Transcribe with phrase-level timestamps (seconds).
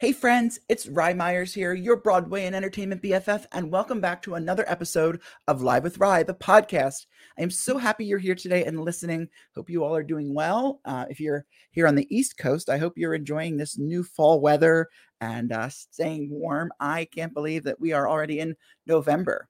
[0.00, 4.34] Hey, friends, it's Rye Myers here, your Broadway and entertainment BFF, and welcome back to
[4.34, 7.06] another episode of Live with Rye, the podcast.
[7.38, 9.28] I am so happy you're here today and listening.
[9.54, 10.80] Hope you all are doing well.
[10.84, 14.40] Uh, if you're here on the East Coast, I hope you're enjoying this new fall
[14.40, 14.88] weather
[15.20, 16.72] and uh, staying warm.
[16.80, 18.56] I can't believe that we are already in
[18.88, 19.48] November.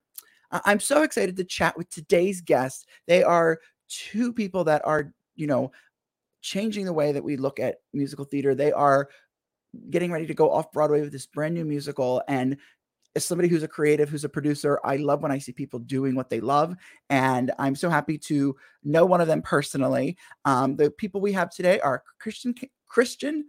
[0.50, 2.84] Uh, I'm so excited to chat with today's guests.
[3.06, 5.72] They are two people that are, you know,
[6.42, 8.54] changing the way that we look at musical theater.
[8.54, 9.08] They are
[9.90, 12.22] getting ready to go off Broadway with this brand new musical.
[12.28, 12.56] And
[13.16, 16.14] as somebody who's a creative, who's a producer, I love when I see people doing
[16.14, 16.74] what they love.
[17.10, 20.16] And I'm so happy to know one of them personally.
[20.44, 22.54] Um, the people we have today are Christian,
[22.88, 23.46] Christian,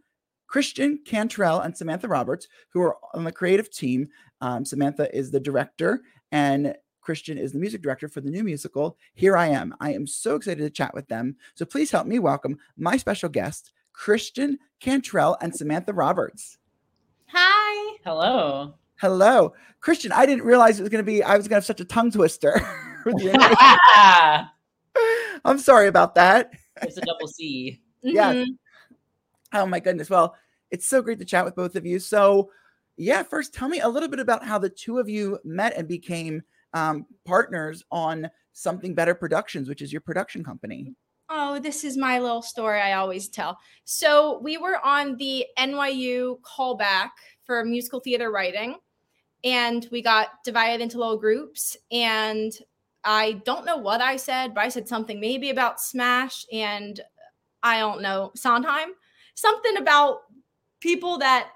[0.47, 4.07] Christian Cantrell and Samantha Roberts, who are on the creative team.
[4.41, 6.01] Um, Samantha is the director,
[6.31, 8.97] and Christian is the music director for the new musical.
[9.13, 9.75] Here I am.
[9.79, 11.35] I am so excited to chat with them.
[11.55, 16.57] So please help me welcome my special guest, Christian Cantrell and Samantha Roberts.
[17.27, 17.97] Hi.
[18.03, 18.73] Hello.
[18.97, 19.53] Hello.
[19.79, 21.79] Christian, I didn't realize it was going to be, I was going to have such
[21.79, 22.61] a tongue twister.
[25.45, 26.51] I'm sorry about that.
[26.81, 27.81] It's a double C.
[28.01, 28.33] yeah.
[28.33, 28.51] Mm-hmm.
[29.53, 30.09] Oh my goodness.
[30.09, 30.35] Well,
[30.71, 31.99] it's so great to chat with both of you.
[31.99, 32.51] So,
[32.97, 35.87] yeah, first tell me a little bit about how the two of you met and
[35.87, 36.41] became
[36.73, 40.93] um, partners on Something Better Productions, which is your production company.
[41.29, 43.57] Oh, this is my little story I always tell.
[43.83, 47.09] So we were on the NYU callback
[47.43, 48.75] for musical theater writing,
[49.43, 51.75] and we got divided into little groups.
[51.91, 52.53] And
[53.03, 57.03] I don't know what I said, but I said something maybe about Smash and uh,
[57.63, 58.89] I don't know, Sondheim,
[59.35, 60.21] something about
[60.79, 61.49] people that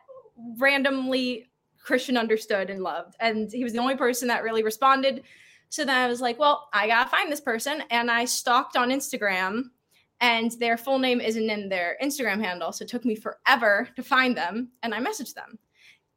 [0.58, 1.50] randomly
[1.83, 3.16] Christian understood and loved.
[3.20, 5.23] And he was the only person that really responded.
[5.70, 7.84] So then I was like, well, I gotta find this person.
[7.92, 9.66] And I stalked on Instagram,
[10.20, 12.72] and their full name isn't in their Instagram handle.
[12.72, 14.70] So it took me forever to find them.
[14.84, 15.58] And I messaged them.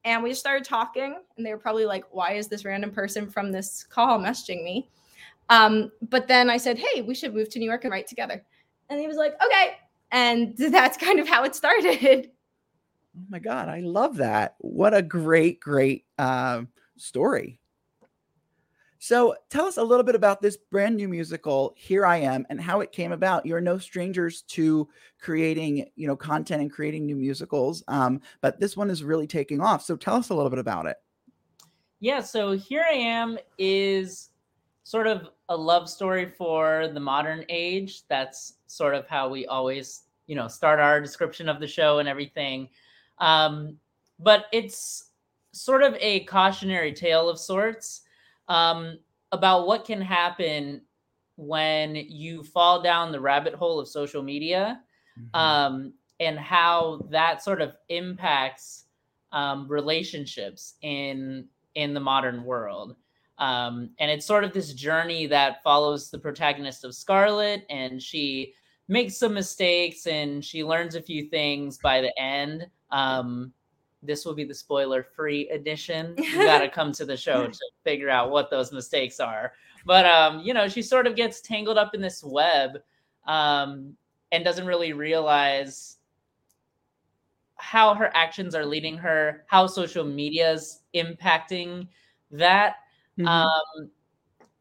[0.04, 3.30] And we just started talking, and they were probably like, why is this random person
[3.30, 4.88] from this call messaging me?
[5.48, 8.42] Um, but then I said, hey, we should move to New York and write together.
[8.88, 9.76] And he was like, okay.
[10.10, 12.30] And that's kind of how it started.
[13.16, 14.56] Oh my God, I love that.
[14.58, 16.62] What a great, great uh,
[16.96, 17.60] story.
[19.02, 22.60] So tell us a little bit about this brand new musical, Here I Am, and
[22.60, 23.44] how it came about.
[23.44, 24.88] You're no strangers to
[25.20, 29.60] creating, you know, content and creating new musicals, um, but this one is really taking
[29.60, 29.82] off.
[29.82, 30.98] So tell us a little bit about it.
[31.98, 34.28] Yeah, so Here I Am is
[34.84, 38.06] sort of a love story for the modern age.
[38.06, 42.08] That's sort of how we always, you know, start our description of the show and
[42.08, 42.68] everything.
[43.18, 43.78] Um,
[44.20, 45.06] but it's
[45.50, 48.01] sort of a cautionary tale of sorts
[48.52, 48.98] um,
[49.32, 50.82] about what can happen
[51.36, 54.82] when you fall down the rabbit hole of social media
[55.18, 55.40] mm-hmm.
[55.40, 58.84] um, and how that sort of impacts
[59.32, 62.94] um, relationships in in the modern world.
[63.38, 68.52] Um, and it's sort of this journey that follows the protagonist of Scarlet, and she
[68.88, 72.66] makes some mistakes and she learns a few things by the end.
[72.90, 73.54] Um,
[74.02, 76.14] this will be the spoiler free edition.
[76.18, 79.52] You got to come to the show to figure out what those mistakes are.
[79.84, 82.78] But um, you know, she sort of gets tangled up in this web
[83.26, 83.94] um,
[84.30, 85.98] and doesn't really realize
[87.56, 91.86] how her actions are leading her, how social media is impacting
[92.30, 92.76] that.
[93.18, 93.28] Mm-hmm.
[93.28, 93.90] Um,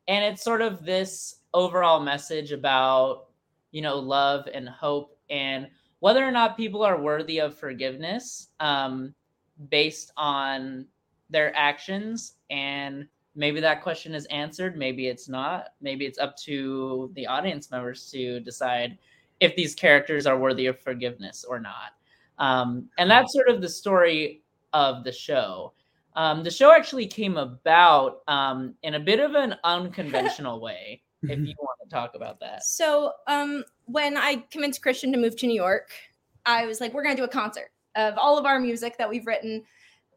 [0.07, 3.29] and it's sort of this overall message about,
[3.71, 5.67] you know, love and hope and
[5.99, 8.49] whether or not people are worthy of forgiveness.
[8.59, 9.15] Um,
[9.69, 10.85] based on
[11.29, 15.69] their actions and maybe that question is answered maybe it's not.
[15.81, 18.97] Maybe it's up to the audience members to decide
[19.39, 21.93] if these characters are worthy of forgiveness or not.
[22.37, 25.73] Um, and that's sort of the story of the show.
[26.15, 31.39] Um, the show actually came about um, in a bit of an unconventional way if
[31.39, 32.63] you want to talk about that.
[32.63, 35.91] So um, when i convinced christian to move to new york
[36.45, 39.09] i was like we're going to do a concert of all of our music that
[39.09, 39.63] we've written.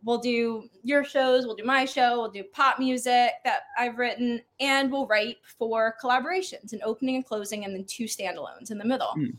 [0.02, 4.42] We'll do your shows, we'll do my show, we'll do pop music that I've written,
[4.60, 8.84] and we'll write for collaborations, an opening and closing, and then two standalones in the
[8.84, 9.14] middle.
[9.16, 9.36] Mm.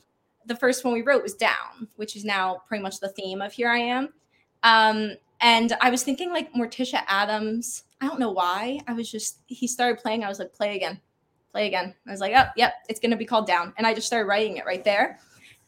[0.48, 3.54] The first one we wrote was Down, which is now pretty much the theme of
[3.54, 4.10] Here I Am.
[4.64, 7.84] Um, and I was thinking like Morticia Addams.
[8.02, 8.80] I don't know why.
[8.88, 10.24] I was just, he started playing.
[10.24, 11.00] I was like, play again,
[11.52, 11.94] play again.
[12.08, 13.72] I was like, oh, yep, it's going to be called Down.
[13.78, 15.20] And I just started writing it right there.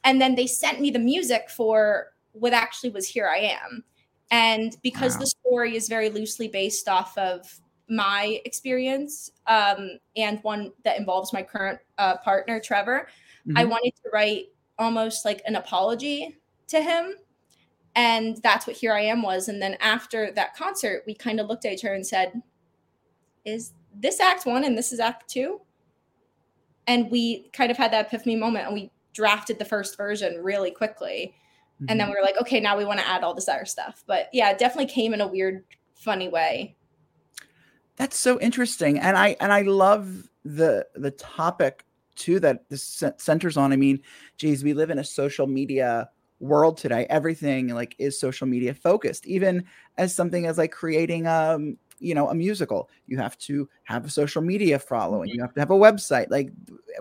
[0.04, 3.84] And then they sent me the music for what actually was Here I Am.
[4.32, 5.20] And because wow.
[5.22, 11.32] the story is very loosely based off of my experience um, and one that involves
[11.32, 13.08] my current uh, partner, Trevor,
[13.48, 13.58] mm-hmm.
[13.58, 14.48] I wanted to write
[14.78, 16.38] almost like an apology
[16.68, 17.14] to him.
[17.96, 19.48] And that's what Here I Am was.
[19.48, 22.34] And then after that concert, we kind of looked at each other and said,
[23.44, 25.62] Is this act one and this is act two?
[26.86, 30.70] And we kind of had that epiphany moment and we drafted the first version really
[30.70, 31.34] quickly.
[31.78, 31.86] Mm-hmm.
[31.90, 32.12] And then mm-hmm.
[32.12, 34.04] we were like, okay, now we want to add all this other stuff.
[34.08, 35.64] But yeah, it definitely came in a weird,
[35.96, 36.76] funny way.
[37.96, 39.00] That's so interesting.
[39.00, 41.84] And I and I love the the topic
[42.16, 43.74] too that this centers on.
[43.74, 44.02] I mean,
[44.38, 46.10] geez, we live in a social media
[46.40, 49.66] world today everything like is social media focused even
[49.98, 54.10] as something as like creating um you know a musical you have to have a
[54.10, 55.42] social media following you mm-hmm.
[55.42, 56.52] have to have a website like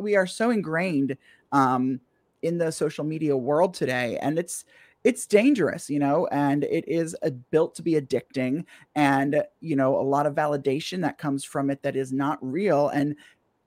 [0.00, 1.16] we are so ingrained
[1.52, 2.00] um
[2.42, 4.64] in the social media world today and it's
[5.04, 9.98] it's dangerous you know and it is a, built to be addicting and you know
[9.98, 13.16] a lot of validation that comes from it that is not real and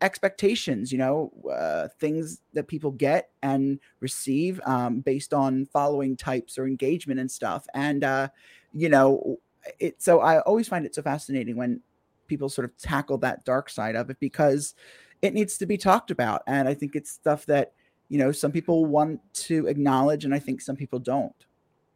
[0.01, 6.57] expectations, you know, uh, things that people get and receive um, based on following types
[6.57, 7.65] or engagement and stuff.
[7.73, 8.29] And, uh,
[8.73, 9.39] you know,
[9.79, 11.81] it, so I always find it so fascinating when
[12.27, 14.73] people sort of tackle that dark side of it because
[15.21, 16.43] it needs to be talked about.
[16.47, 17.73] And I think it's stuff that,
[18.09, 21.33] you know, some people want to acknowledge and I think some people don't.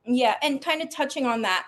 [0.06, 0.36] Yeah.
[0.42, 1.68] And kind of touching on that,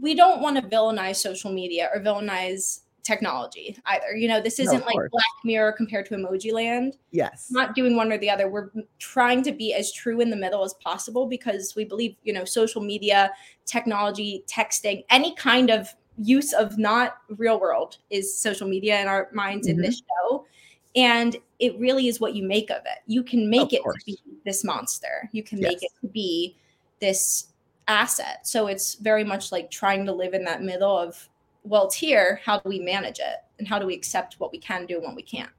[0.00, 4.16] we don't want to villainize social media or villainize technology either.
[4.16, 6.96] You know, this isn't no, like Black Mirror compared to Emoji Land.
[7.10, 7.48] Yes.
[7.50, 8.48] Not doing one or the other.
[8.48, 12.32] We're trying to be as true in the middle as possible because we believe, you
[12.32, 13.32] know, social media,
[13.66, 19.28] technology, texting, any kind of use of not real world is social media in our
[19.32, 19.78] minds mm-hmm.
[19.78, 20.36] in this mm-hmm.
[20.36, 20.46] show.
[20.94, 22.98] And it really is what you make of it.
[23.06, 24.02] You can make of it course.
[24.02, 25.30] to be this monster.
[25.30, 25.68] You can yes.
[25.68, 26.56] make it to be
[27.00, 27.52] this
[27.86, 28.48] asset.
[28.48, 31.28] So it's very much like trying to live in that middle of
[31.62, 32.40] well, it's here.
[32.44, 33.36] How do we manage it?
[33.60, 35.50] And how do we accept what we can do and what we can't?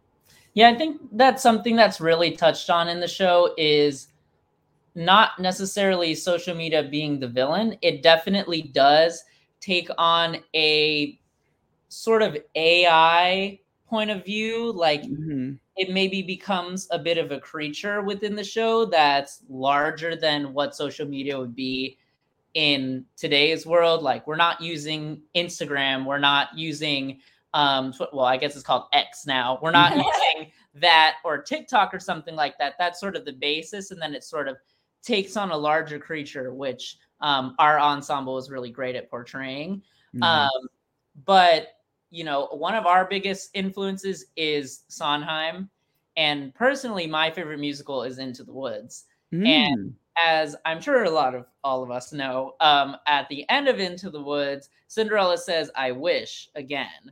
[0.54, 4.10] Yeah, I think that's something that's really touched on in the show is
[4.96, 7.78] not necessarily social media being the villain.
[7.82, 9.24] It definitely does
[9.62, 11.18] take on a
[11.88, 13.58] sort of AI
[13.88, 14.74] point of view.
[14.74, 15.54] Like mm-hmm.
[15.76, 20.76] It maybe becomes a bit of a creature within the show that's larger than what
[20.76, 21.98] social media would be
[22.54, 24.04] in today's world.
[24.04, 26.06] Like we're not using instagram.
[26.06, 27.20] We're not using
[27.56, 29.60] um well i guess it's called x now.
[29.62, 32.74] We're not using that or tiktok or something like that.
[32.80, 34.58] That's sort of the basis and then it sort of
[35.04, 39.82] takes on a larger creature which um, our ensemble is really great at portraying.
[40.16, 40.24] Mm-hmm.
[40.24, 40.68] um,
[41.26, 41.70] but
[42.14, 45.70] you know one of our biggest influences is sondheim
[46.16, 49.46] and personally my favorite musical is into the woods mm.
[49.46, 53.68] and as I'm sure a lot of all of us know, um, at the end
[53.68, 57.12] of Into the Woods, Cinderella says, I wish again,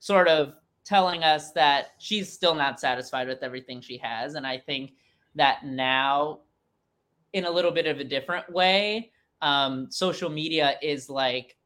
[0.00, 0.54] sort of
[0.84, 4.34] telling us that she's still not satisfied with everything she has.
[4.34, 4.92] And I think
[5.34, 6.40] that now,
[7.32, 11.56] in a little bit of a different way, um, social media is like,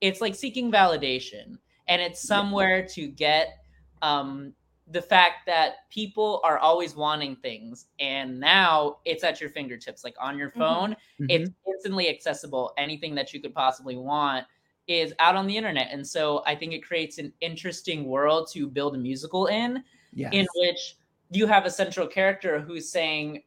[0.00, 1.58] it's like seeking validation
[1.90, 3.58] and it's somewhere to get
[4.00, 4.54] um,
[4.92, 10.14] the fact that people are always wanting things and now it's at your fingertips like
[10.18, 10.60] on your mm-hmm.
[10.60, 11.26] phone mm-hmm.
[11.28, 14.46] it's instantly accessible anything that you could possibly want
[14.86, 18.66] is out on the internet and so i think it creates an interesting world to
[18.66, 19.82] build a musical in
[20.12, 20.30] yes.
[20.32, 20.96] in which
[21.30, 23.42] you have a central character who's saying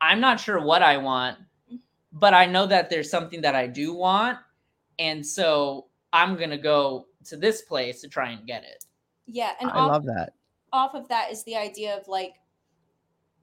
[0.00, 1.36] i'm not sure what i want
[2.12, 4.38] but i know that there's something that i do want
[4.98, 8.84] and so i'm going to go to this place to try and get it
[9.26, 10.32] yeah and i love that
[10.72, 12.34] off of that is the idea of like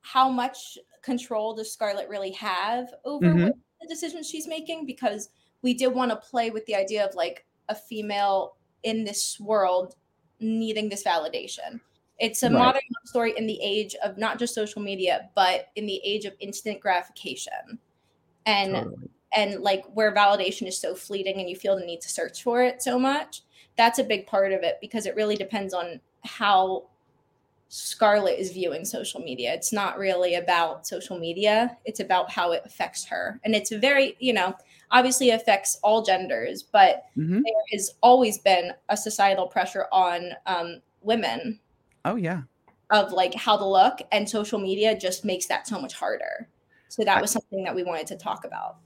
[0.01, 3.49] how much control does Scarlett really have over mm-hmm.
[3.81, 4.85] the decisions she's making?
[4.85, 5.29] Because
[5.61, 9.95] we did want to play with the idea of like a female in this world
[10.39, 11.81] needing this validation.
[12.19, 12.53] It's a right.
[12.53, 16.33] modern story in the age of not just social media, but in the age of
[16.39, 17.77] instant gratification.
[18.45, 19.09] And totally.
[19.33, 22.63] and like where validation is so fleeting and you feel the need to search for
[22.63, 23.43] it so much.
[23.77, 26.87] That's a big part of it because it really depends on how
[27.69, 29.53] Scarlett is viewing social media.
[29.53, 33.39] It's not really about social media, it's about how it affects her.
[33.43, 34.55] And it's very, you know,
[34.91, 37.33] obviously affects all genders, but mm-hmm.
[37.33, 41.59] there has always been a societal pressure on um, women.
[42.05, 42.43] Oh, yeah.
[42.89, 46.47] Of like how to look, and social media just makes that so much harder.
[46.87, 48.77] So that was something that we wanted to talk about.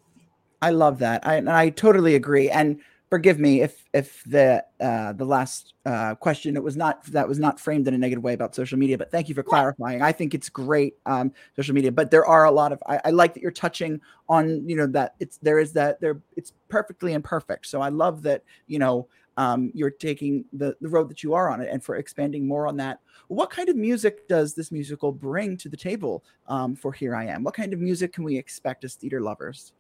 [0.64, 1.26] I love that.
[1.26, 2.50] I, I totally agree.
[2.50, 2.82] And
[3.12, 7.40] forgive me if if the uh, the last uh, question it was not that was
[7.40, 10.02] not framed in a negative way about social media, but thank you for clarifying.
[10.02, 13.10] I think it's great um, social media, but there are a lot of I, I,
[13.12, 14.00] like that you're touching
[14.30, 17.68] on you know that it's there is that there it's perfectly imperfect.
[17.68, 21.52] So I love that you know um, you're taking the the road that you are
[21.52, 23.02] on it, and for expanding more on that.
[23.28, 27.26] What kind of music does this musical bring to the table um, for Here I
[27.26, 27.44] Am?
[27.44, 29.74] What kind of music can we expect as theater lovers?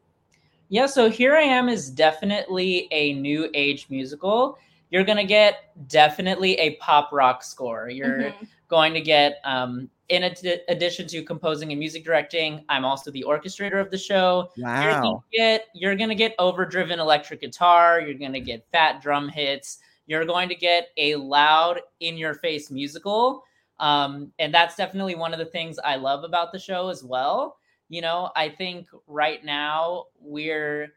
[0.71, 4.57] Yeah, so Here I Am is definitely a new age musical.
[4.89, 7.89] You're going to get definitely a pop rock score.
[7.89, 8.45] You're mm-hmm.
[8.69, 13.25] going to get, um, in ad- addition to composing and music directing, I'm also the
[13.27, 14.49] orchestrator of the show.
[14.57, 14.81] Wow.
[14.81, 17.99] You're going to get, you're to get overdriven electric guitar.
[17.99, 19.79] You're going to get fat drum hits.
[20.07, 23.43] You're going to get a loud, in your face musical.
[23.81, 27.57] Um, and that's definitely one of the things I love about the show as well
[27.91, 30.93] you know, I think right now we're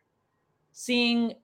[0.71, 1.35] seeing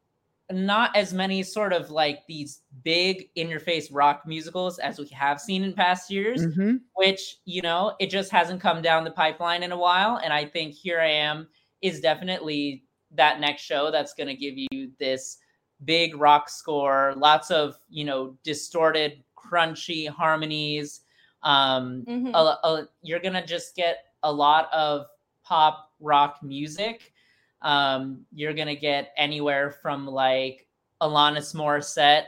[0.48, 5.08] not as many sort of like these big in your face rock musicals as we
[5.08, 6.76] have seen in past years, mm-hmm.
[6.94, 10.20] which, you know, it just hasn't come down the pipeline in a while.
[10.22, 11.48] And I think Here I Am
[11.82, 12.84] is definitely
[13.16, 15.38] that next show that's going to give you this
[15.84, 21.00] big rock score, lots of, you know, distorted, crunchy harmonies.
[21.42, 22.34] Um, mm-hmm.
[22.36, 25.06] a, a, you're going to just get a lot of
[25.50, 27.12] pop rock music.
[27.60, 30.68] Um, you're gonna get anywhere from like
[31.02, 32.26] Alanis Morissette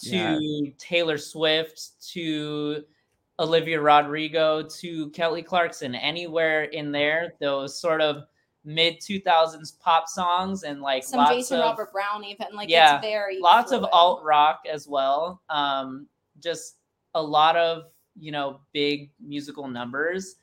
[0.00, 0.70] to yeah.
[0.76, 2.82] Taylor Swift to
[3.38, 8.24] Olivia Rodrigo to Kelly Clarkson, anywhere in there, those sort of
[8.64, 13.38] mid 2000s pop songs and like some Jason of, Robert Brown, even like yeah, very
[13.38, 13.84] lots fluid.
[13.84, 15.40] of alt rock as well.
[15.48, 16.08] Um,
[16.40, 16.78] just
[17.14, 17.84] a lot of
[18.18, 20.36] you know big musical numbers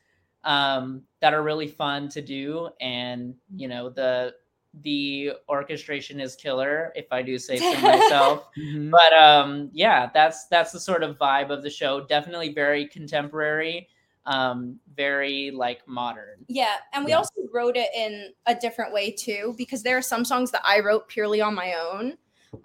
[0.44, 2.70] um, that are really fun to do.
[2.80, 4.34] And you know the
[4.82, 8.48] the orchestration is killer, if I do say so myself.
[8.58, 8.90] mm-hmm.
[8.90, 12.06] But um, yeah, that's that's the sort of vibe of the show.
[12.06, 13.88] Definitely very contemporary
[14.28, 17.18] um very like modern yeah and we yeah.
[17.18, 20.80] also wrote it in a different way too because there are some songs that i
[20.80, 22.16] wrote purely on my own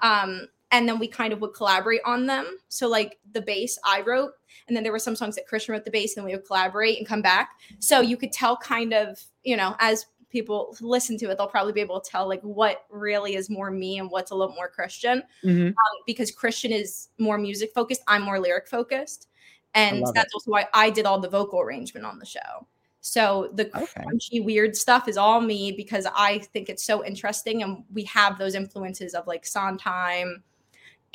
[0.02, 2.58] um and then we kind of would collaborate on them.
[2.68, 4.32] So like the bass I wrote,
[4.66, 6.98] and then there were some songs that Christian wrote the bass, and we would collaborate
[6.98, 7.50] and come back.
[7.78, 11.72] So you could tell kind of, you know, as people listen to it, they'll probably
[11.72, 14.68] be able to tell like what really is more me and what's a little more
[14.68, 15.22] Christian.
[15.44, 15.68] Mm-hmm.
[15.68, 15.74] Um,
[16.06, 19.28] because Christian is more music focused, I'm more lyric focused,
[19.74, 20.34] and that's it.
[20.34, 22.66] also why I did all the vocal arrangement on the show.
[23.02, 24.02] So the okay.
[24.02, 28.36] crunchy, weird stuff is all me because I think it's so interesting, and we have
[28.36, 30.42] those influences of like Sondheim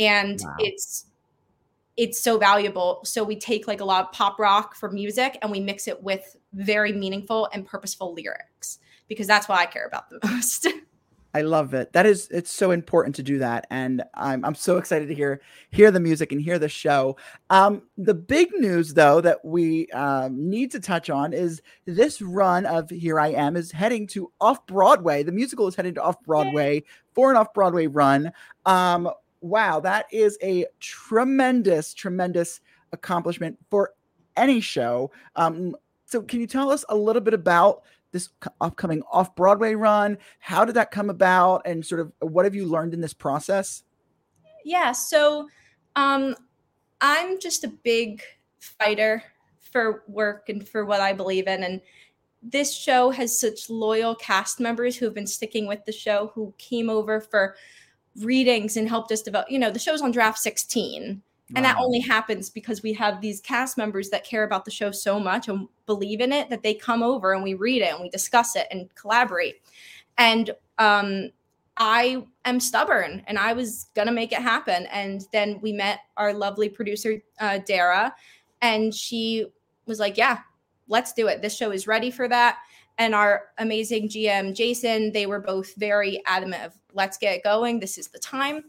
[0.02, 0.56] and wow.
[0.60, 1.06] it's
[1.98, 3.02] it's so valuable.
[3.04, 6.02] So we take like a lot of pop rock for music and we mix it
[6.02, 10.68] with very meaningful and purposeful lyrics because that's what I care about the most.
[11.34, 11.94] I love it.
[11.94, 15.42] That is it's so important to do that and I'm I'm so excited to hear
[15.70, 17.18] hear the music and hear the show.
[17.50, 22.66] Um the big news though that we um, need to touch on is this run
[22.66, 25.24] of Here I Am is heading to Off Broadway.
[25.24, 28.34] The musical is heading to Off Broadway for an Off Broadway run.
[28.66, 29.10] Um
[29.42, 33.94] wow, that is a tremendous, tremendous accomplishment for
[34.38, 35.12] any show.
[35.36, 38.30] Um, so, can you tell us a little bit about this
[38.60, 40.18] upcoming off Broadway run?
[40.40, 43.84] How did that come about, and sort of what have you learned in this process?
[44.64, 45.48] Yeah, so
[45.96, 46.36] um,
[47.00, 48.22] I'm just a big
[48.60, 49.24] fighter
[49.60, 51.82] for work and for what I believe in, and
[52.44, 56.54] this show has such loyal cast members who have been sticking with the show, who
[56.58, 57.56] came over for
[58.20, 59.50] readings and helped us develop.
[59.50, 61.22] You know, the show's on draft 16.
[61.54, 64.92] And that only happens because we have these cast members that care about the show
[64.92, 68.02] so much and believe in it that they come over and we read it and
[68.02, 69.62] we discuss it and collaborate.
[70.18, 71.30] And um,
[71.76, 74.86] I am stubborn and I was going to make it happen.
[74.88, 78.14] And then we met our lovely producer, uh, Dara,
[78.62, 79.48] and she
[79.86, 80.40] was like, Yeah,
[80.88, 81.42] let's do it.
[81.42, 82.60] This show is ready for that.
[82.98, 87.80] And our amazing GM, Jason, they were both very adamant of let's get going.
[87.80, 88.64] This is the time.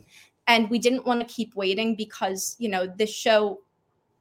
[0.47, 3.61] And we didn't want to keep waiting because, you know, this show,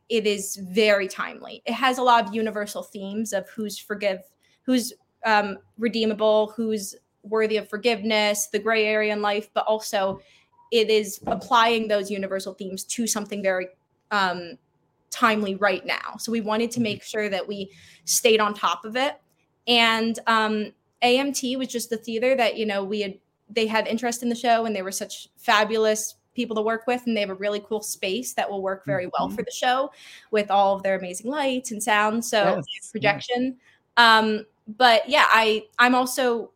[0.09, 1.63] it is very timely.
[1.65, 4.19] It has a lot of universal themes of who's forgive,
[4.63, 4.93] who's
[5.25, 10.19] um, redeemable, who's worthy of forgiveness, the gray area in life, but also
[10.71, 13.67] it is applying those universal themes to something very
[14.11, 14.57] um,
[15.09, 16.15] timely right now.
[16.17, 17.71] So we wanted to make sure that we
[18.05, 19.21] stayed on top of it.
[19.67, 20.71] And um,
[21.03, 23.17] AMT was just the theater that, you know, we had
[23.53, 27.05] they had interest in the show and they were such fabulous people to work with
[27.05, 29.35] and they have a really cool space that will work very well mm-hmm.
[29.35, 29.91] for the show
[30.31, 33.57] with all of their amazing lights and sound so yes, projection.
[33.97, 34.45] Um
[34.77, 36.51] but yeah i i'm also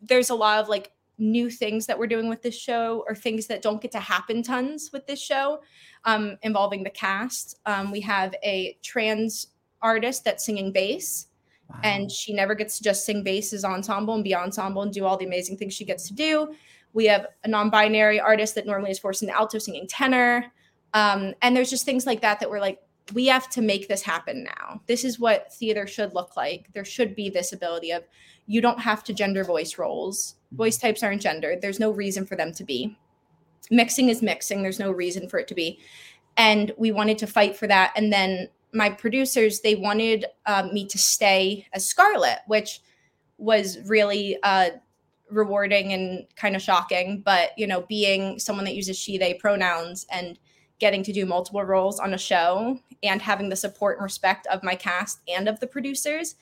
[0.00, 3.46] there's a lot of like new things that we're doing with this show or things
[3.48, 5.60] that don't get to happen tons with this show
[6.04, 7.58] um involving the cast.
[7.66, 9.48] Um we have a trans
[9.82, 11.26] artist that's singing bass
[11.82, 15.16] and she never gets to just sing basses ensemble and be ensemble and do all
[15.16, 16.54] the amazing things she gets to do.
[16.92, 20.52] We have a non-binary artist that normally is forced into alto singing tenor.
[20.94, 22.80] Um, and there's just things like that that we're like,
[23.14, 24.80] we have to make this happen now.
[24.86, 26.72] This is what theater should look like.
[26.72, 28.04] There should be this ability of
[28.46, 30.36] you don't have to gender voice roles.
[30.52, 31.60] Voice types aren't gendered.
[31.60, 32.96] There's no reason for them to be.
[33.70, 34.62] Mixing is mixing.
[34.62, 35.78] There's no reason for it to be.
[36.36, 37.92] And we wanted to fight for that.
[37.96, 42.80] And then my producers, they wanted uh, me to stay as Scarlet, which
[43.38, 44.70] was really uh,
[45.30, 47.22] rewarding and kind of shocking.
[47.24, 50.38] But, you know, being someone that uses she, they pronouns and
[50.78, 54.62] getting to do multiple roles on a show and having the support and respect of
[54.62, 56.34] my cast and of the producers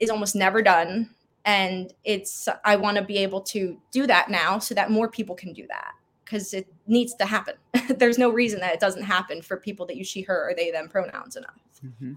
[0.00, 1.10] is almost never done
[1.44, 5.34] and it's i want to be able to do that now so that more people
[5.34, 5.92] can do that
[6.24, 7.54] because it needs to happen
[7.96, 10.70] there's no reason that it doesn't happen for people that use she her or they
[10.70, 12.14] them pronouns enough mm-hmm.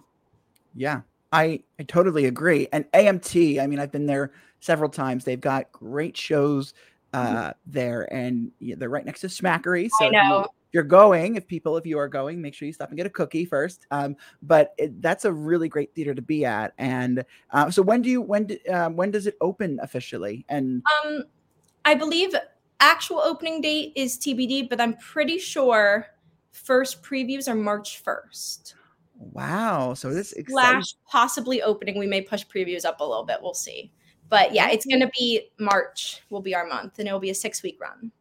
[0.76, 5.42] yeah i i totally agree and amt i mean i've been there several times they've
[5.42, 6.74] got great shows
[7.14, 7.52] uh, mm-hmm.
[7.68, 11.86] there and they're right next to Schmackary's so I know you're going, if people, if
[11.86, 13.86] you are going, make sure you stop and get a cookie first.
[13.92, 16.74] Um, but it, that's a really great theater to be at.
[16.78, 20.46] And uh, so when do you when do, uh, when does it open officially?
[20.50, 21.24] And um,
[21.86, 22.36] I believe
[22.80, 26.08] actual opening date is TBD, but I'm pretty sure
[26.52, 28.76] first previews are March first.
[29.16, 29.94] Wow!
[29.94, 31.98] So this slash possibly opening.
[31.98, 33.38] We may push previews up a little bit.
[33.42, 33.92] We'll see.
[34.30, 36.22] But yeah, it's going to be March.
[36.30, 38.12] Will be our month, and it will be a six week run.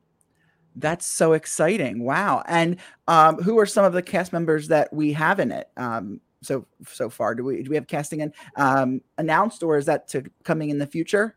[0.75, 2.03] That's so exciting!
[2.03, 2.43] Wow!
[2.47, 2.77] And
[3.09, 5.69] um, who are some of the cast members that we have in it?
[5.77, 9.87] Um, so so far, do we do we have casting and um, announced, or is
[9.87, 11.37] that to coming in the future?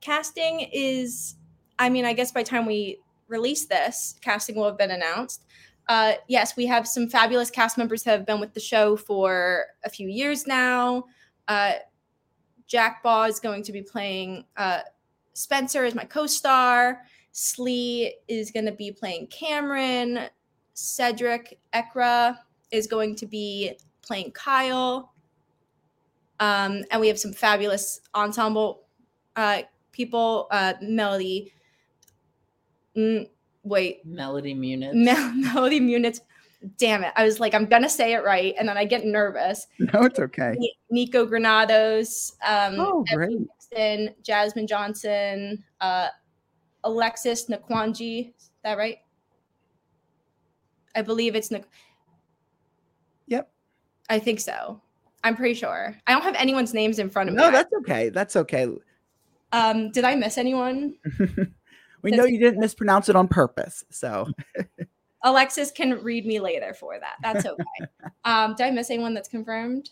[0.00, 1.36] Casting is,
[1.78, 5.44] I mean, I guess by time we release this, casting will have been announced.
[5.88, 9.90] Uh, yes, we have some fabulous cast members have been with the show for a
[9.90, 11.04] few years now.
[11.48, 11.74] Uh,
[12.66, 14.80] Jack Baugh is going to be playing uh,
[15.34, 17.02] Spencer as my co-star.
[17.32, 20.20] Slee is going to be playing Cameron.
[20.72, 22.38] Cedric Ekra
[22.70, 25.12] is going to be playing Kyle.
[26.40, 28.84] Um, and we have some fabulous ensemble
[29.36, 29.62] uh,
[29.92, 30.46] people.
[30.50, 31.52] Uh, Melody.
[32.96, 33.28] Mm,
[33.62, 34.04] wait.
[34.04, 34.94] Melody Muniz.
[34.94, 36.20] Mel- Melody Muniz.
[36.78, 37.12] Damn it.
[37.16, 38.54] I was like, I'm going to say it right.
[38.58, 39.66] And then I get nervous.
[39.78, 40.54] No, it's okay.
[40.90, 42.32] Nico Granados.
[42.46, 43.38] Um, oh, great.
[43.38, 45.62] Nixon, Jasmine Johnson.
[45.80, 46.08] Uh,
[46.84, 48.28] Alexis Nakwanji.
[48.36, 48.98] Is that right?
[50.94, 51.68] I believe it's Nak-
[53.26, 53.50] Yep.
[54.08, 54.80] I think so.
[55.22, 55.94] I'm pretty sure.
[56.06, 57.42] I don't have anyone's names in front of me.
[57.42, 58.10] No, that's okay.
[58.10, 58.68] That's okay.
[59.52, 60.94] Um, did I miss anyone?
[62.04, 63.84] we know you didn't mispronounce it on purpose.
[63.90, 64.28] So
[65.22, 67.16] Alexis can read me later for that.
[67.22, 67.90] That's okay.
[68.24, 69.90] um, did I miss anyone that's confirmed?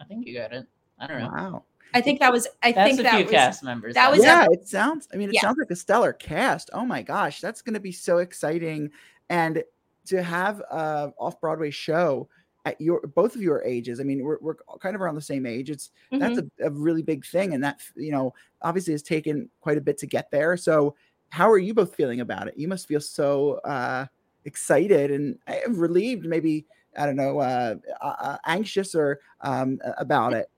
[0.00, 0.66] I think you got it.
[0.98, 1.30] I don't know.
[1.32, 1.64] Wow.
[1.92, 2.46] I think that was.
[2.62, 3.94] I that's think a that few was, cast members.
[3.94, 4.22] That was.
[4.22, 5.08] Yeah, it sounds.
[5.12, 5.40] I mean, it yeah.
[5.40, 6.70] sounds like a stellar cast.
[6.72, 8.90] Oh my gosh, that's going to be so exciting,
[9.28, 9.64] and
[10.06, 12.28] to have a off Broadway show
[12.64, 14.00] at your both of your ages.
[14.00, 15.70] I mean, we're we're kind of around the same age.
[15.70, 16.18] It's mm-hmm.
[16.18, 19.80] that's a, a really big thing, and that you know obviously has taken quite a
[19.80, 20.56] bit to get there.
[20.56, 20.94] So,
[21.30, 22.54] how are you both feeling about it?
[22.56, 24.06] You must feel so uh,
[24.44, 26.66] excited and eh, relieved, maybe
[26.96, 30.50] I don't know, uh, uh, anxious or um, about it.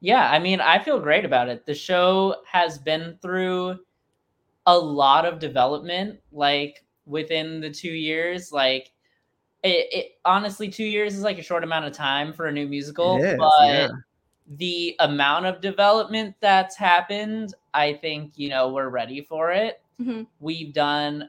[0.00, 1.64] Yeah, I mean, I feel great about it.
[1.64, 3.78] The show has been through
[4.66, 8.52] a lot of development, like within the two years.
[8.52, 8.90] Like,
[9.62, 12.68] it, it honestly, two years is like a short amount of time for a new
[12.68, 13.88] musical, is, but yeah.
[14.58, 19.82] the amount of development that's happened, I think, you know, we're ready for it.
[20.00, 20.22] Mm-hmm.
[20.40, 21.28] We've done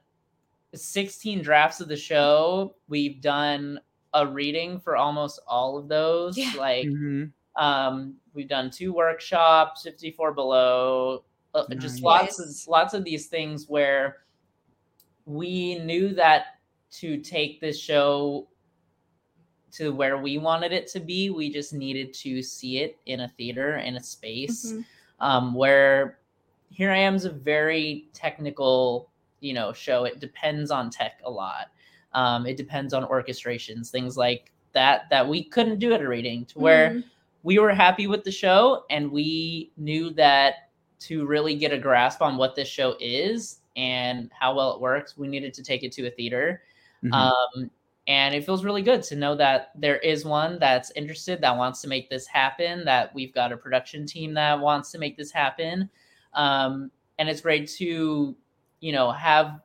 [0.73, 3.79] 16 drafts of the show, we've done
[4.13, 6.37] a reading for almost all of those.
[6.37, 6.53] Yeah.
[6.57, 7.25] Like, mm-hmm.
[7.61, 11.81] um, we've done two workshops, 54 below, uh, nice.
[11.81, 14.17] just lots of lots of these things where
[15.25, 16.59] we knew that
[16.91, 18.47] to take this show
[19.71, 23.27] to where we wanted it to be, we just needed to see it in a
[23.27, 24.81] theater in a space mm-hmm.
[25.19, 26.19] um, where
[26.75, 29.09] here I am is a very technical,
[29.39, 30.03] you know, show.
[30.03, 31.67] It depends on tech a lot.
[32.13, 36.45] Um, it depends on orchestrations, things like that that we couldn't do at a reading
[36.47, 37.03] to where Mhm.
[37.43, 42.21] we were happy with the show and we knew that to really get a grasp
[42.21, 45.93] on what this show is and how well it works, we needed to take it
[45.93, 46.63] to a theater.
[47.03, 47.13] Mhm.
[47.13, 47.71] Um,
[48.07, 51.81] and it feels really good to know that there is one that's interested, that wants
[51.81, 55.31] to make this happen, that we've got a production team that wants to make this
[55.31, 55.89] happen.
[56.35, 58.35] Um, and it's great to,
[58.81, 59.61] you know, have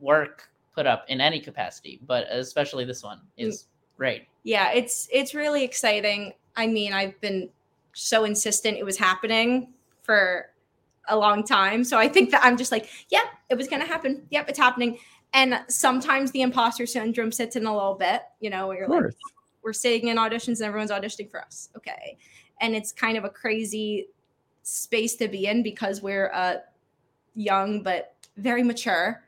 [0.00, 4.26] work put up in any capacity, but especially this one is great.
[4.42, 6.32] Yeah, it's it's really exciting.
[6.56, 7.48] I mean, I've been
[7.92, 9.72] so insistent it was happening
[10.02, 10.50] for
[11.08, 11.84] a long time.
[11.84, 14.26] So I think that I'm just like, yep, it was gonna happen.
[14.30, 14.98] Yep, it's happening.
[15.32, 19.12] And sometimes the imposter syndrome sits in a little bit, you know, where you're like,
[19.64, 21.70] we're sitting in auditions and everyone's auditioning for us.
[21.76, 22.16] Okay.
[22.60, 24.06] And it's kind of a crazy
[24.64, 26.56] space to be in because we're uh,
[27.34, 29.22] young but very mature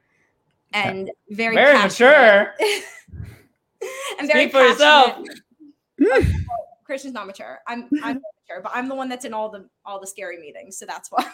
[0.72, 2.55] and very Very mature.
[4.18, 5.25] and very Speak for yourself.
[5.99, 6.35] passionate.
[6.85, 7.61] Christian's not mature.
[7.66, 10.77] I'm I'm mature, but I'm the one that's in all the all the scary meetings,
[10.77, 11.29] so that's why.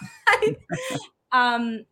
[1.33, 1.85] um,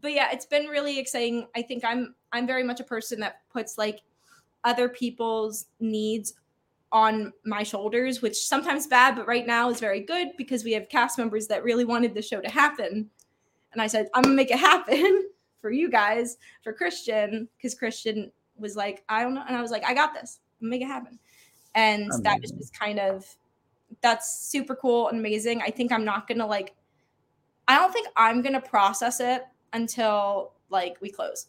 [0.00, 1.46] but yeah, it's been really exciting.
[1.54, 4.00] I think I'm I'm very much a person that puts like
[4.64, 6.34] other people's needs
[6.96, 10.88] on my shoulders, which sometimes bad, but right now is very good because we have
[10.88, 13.10] cast members that really wanted the show to happen.
[13.74, 15.28] And I said, I'm gonna make it happen
[15.60, 19.44] for you guys, for Christian, because Christian was like, I don't know.
[19.46, 20.40] And I was like, I got this.
[20.58, 21.18] I'm gonna make it happen.
[21.74, 22.58] And that was Amazing.
[22.58, 23.26] just kind of
[24.00, 25.60] that's super cool and amazing.
[25.60, 26.74] I think I'm not gonna like
[27.68, 31.48] I don't think I'm gonna process it until like we close.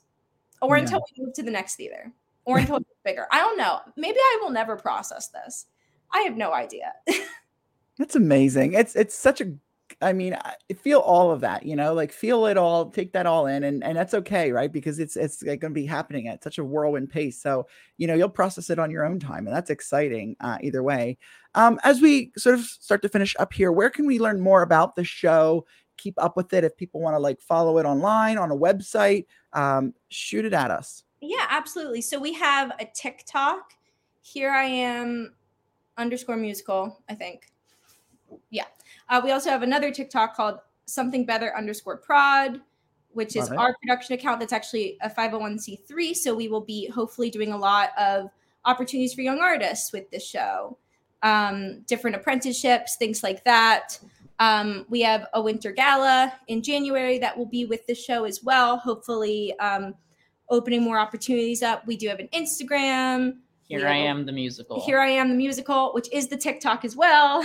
[0.62, 0.84] Or Yeah.
[0.84, 2.12] until we move to the next theater.
[2.48, 3.28] Or until it's bigger.
[3.32, 3.80] I don't know.
[3.96, 5.68] Maybe I will never process this.
[6.12, 6.94] I have no idea.
[8.00, 8.74] That's amazing.
[8.74, 9.54] It's it's such a
[10.02, 13.26] I mean, I feel all of that, you know, like feel it all, take that
[13.26, 14.72] all in, and and that's okay, right?
[14.72, 17.42] Because it's it's like going to be happening at such a whirlwind pace.
[17.42, 20.36] So you know, you'll process it on your own time, and that's exciting.
[20.40, 21.18] Uh, either way,
[21.56, 24.62] um, as we sort of start to finish up here, where can we learn more
[24.62, 25.66] about the show?
[25.98, 29.26] Keep up with it if people want to like follow it online on a website.
[29.54, 31.04] Um, shoot it at us.
[31.22, 32.02] Yeah, absolutely.
[32.02, 33.74] So we have a TikTok.
[34.22, 35.34] Here I am
[35.98, 37.52] underscore musical, I think.
[38.50, 38.66] Yeah.
[39.10, 42.62] Uh, we also have another TikTok called something better underscore prod,
[43.12, 43.58] which is it.
[43.58, 46.16] our production account that's actually a 501c3.
[46.16, 48.30] So we will be hopefully doing a lot of
[48.66, 50.78] opportunities for young artists with this show,
[51.24, 54.00] um, different apprenticeships, things like that.
[54.40, 58.44] Um, we have a winter gala in January that will be with the show as
[58.44, 58.78] well.
[58.78, 59.96] Hopefully, um,
[60.50, 61.86] opening more opportunities up.
[61.88, 63.38] We do have an Instagram.
[63.64, 63.92] Here Yeah.
[63.92, 64.82] I am, the musical.
[64.82, 67.44] Here I am, the musical, which is the TikTok as well.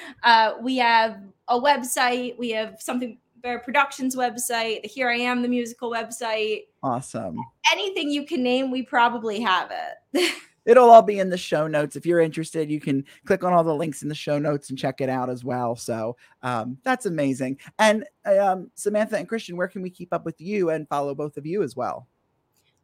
[0.22, 2.38] uh, we have a website.
[2.38, 4.82] We have something Better Productions website.
[4.82, 6.62] The Here I Am, the musical website.
[6.82, 7.36] Awesome.
[7.72, 10.32] Anything you can name, we probably have it.
[10.64, 11.94] It'll all be in the show notes.
[11.94, 14.78] If you're interested, you can click on all the links in the show notes and
[14.78, 15.76] check it out as well.
[15.76, 17.58] So um, that's amazing.
[17.78, 21.36] And um, Samantha and Christian, where can we keep up with you and follow both
[21.36, 22.08] of you as well?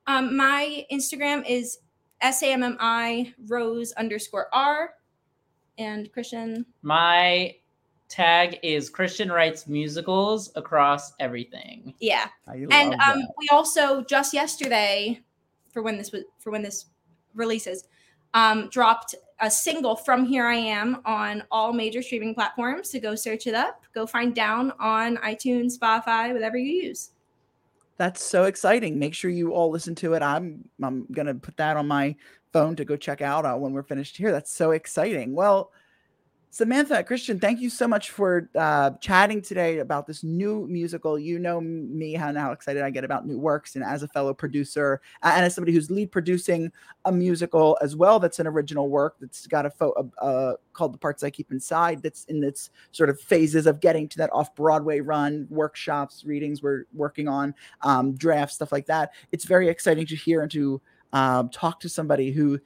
[0.06, 1.78] Um, my Instagram is
[2.20, 4.94] S A M M I Rose underscore R.
[5.78, 7.56] And Christian, My
[8.10, 11.94] tag is Christian writes musicals across everything.
[12.00, 12.28] yeah.
[12.46, 15.22] And um, we also just yesterday
[15.72, 16.86] for when this was for when this
[17.34, 17.84] releases
[18.34, 23.14] um, dropped a single from here i am on all major streaming platforms so go
[23.14, 27.10] search it up go find down on itunes spotify whatever you use
[28.00, 28.98] That's so exciting.
[28.98, 30.22] Make sure you all listen to it.
[30.22, 32.16] I'm I'm gonna put that on my
[32.50, 34.32] phone to go check out uh, when we're finished here.
[34.32, 35.34] That's so exciting.
[35.34, 35.70] Well,
[36.52, 41.16] Samantha, Christian, thank you so much for uh, chatting today about this new musical.
[41.16, 44.34] You know me, how, how excited I get about new works, and as a fellow
[44.34, 46.72] producer, and as somebody who's lead producing
[47.04, 51.22] a musical as well, that's an original work that's got a photo called "The Parts
[51.22, 54.98] I Keep Inside." That's in its sort of phases of getting to that off Broadway
[54.98, 59.12] run, workshops, readings we're working on, um, drafts, stuff like that.
[59.30, 60.82] It's very exciting to hear and to
[61.12, 62.60] um, talk to somebody who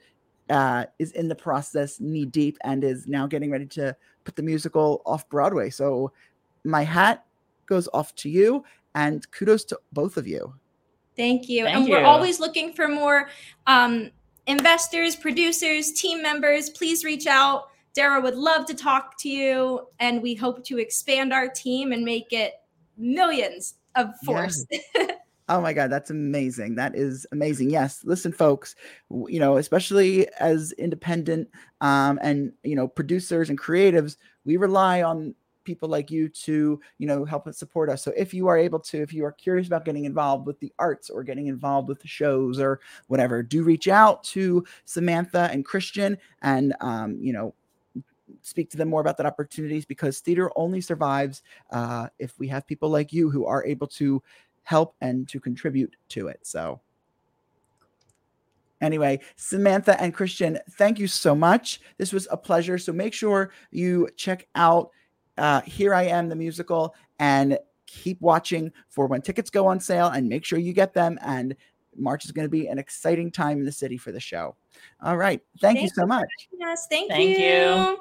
[0.49, 4.43] uh, is in the process knee deep and is now getting ready to put the
[4.43, 5.69] musical off Broadway.
[5.69, 6.11] So
[6.63, 7.25] my hat
[7.65, 10.53] goes off to you and kudos to both of you.
[11.17, 11.65] thank you.
[11.65, 13.29] Thank and we're always looking for more
[13.67, 14.11] um,
[14.47, 16.69] investors producers team members.
[16.69, 17.69] Please reach out.
[17.93, 22.03] Dara would love to talk to you and we hope to expand our team and
[22.03, 22.55] make it
[22.97, 24.65] millions of force
[25.47, 26.75] Oh my God, that's amazing.
[26.75, 27.69] That is amazing.
[27.69, 28.75] Yes, listen, folks,
[29.27, 31.49] you know, especially as independent
[31.81, 37.07] um, and, you know, producers and creatives, we rely on people like you to, you
[37.07, 38.03] know, help us support us.
[38.03, 40.73] So if you are able to, if you are curious about getting involved with the
[40.79, 45.63] arts or getting involved with the shows or whatever, do reach out to Samantha and
[45.63, 47.53] Christian and, um, you know,
[48.41, 52.65] speak to them more about that opportunities because theater only survives uh, if we have
[52.65, 54.21] people like you who are able to
[54.65, 56.39] help and to contribute to it.
[56.43, 56.81] So,
[58.81, 61.79] anyway, Samantha and Christian, thank you so much.
[61.97, 62.77] This was a pleasure.
[62.77, 64.89] So, make sure you check out
[65.37, 70.07] uh, Here I Am, the musical, and keep watching for when tickets go on sale
[70.07, 71.17] and make sure you get them.
[71.21, 71.55] And
[71.95, 74.55] March is going to be an exciting time in the city for the show.
[75.01, 75.41] All right.
[75.61, 76.27] Thank, you so much.
[76.59, 77.45] yes thank, Thank you.
[77.45, 77.99] you.